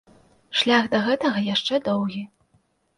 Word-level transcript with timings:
Шлях 0.61 0.89
да 0.95 1.03
гэтага 1.09 1.45
яшчэ 1.53 1.75
доўгі. 1.93 2.29